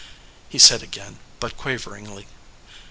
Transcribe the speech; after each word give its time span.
he 0.49 0.57
said 0.57 0.81
again, 0.81 1.19
but 1.39 1.55
quaveringly. 1.55 2.25